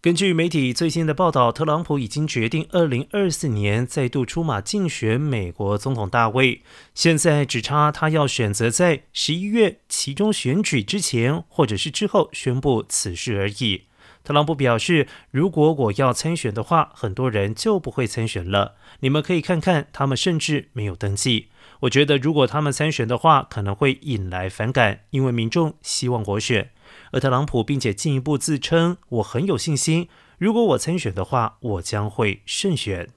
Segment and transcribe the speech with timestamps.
[0.00, 6.62] 根据媒体最新的报道，特朗普已经决定二零二四年再度出马竞选美国总统大位。
[6.94, 13.86] 现在只差他要选择在十一月其中选举之前，或者是之后宣布此事而已。
[14.22, 18.76] 特朗普表示，如果我要参选的话，很多人就不会参选了。
[19.00, 21.48] 你们可以看看，他们甚至没有登记。
[21.80, 26.70] 我觉得，如果他们参选的话，可能会引来反感，因为民众希望国选。
[27.12, 33.08] 而特朗普并且进一步自称：“我很有信心，如果我参选的话，我将会胜选。”